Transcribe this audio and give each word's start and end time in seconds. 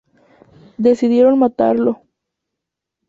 Decidieron 0.77 1.37
matarlo. 1.37 2.01